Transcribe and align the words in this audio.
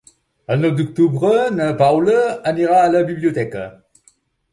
El 0.53 0.61
nou 0.61 0.71
d'octubre 0.77 1.33
na 1.57 1.67
Paula 1.81 2.15
anirà 2.53 2.79
a 2.79 2.89
la 2.95 3.03
biblioteca. 3.11 3.67